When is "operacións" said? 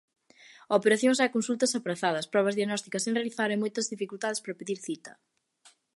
0.77-1.17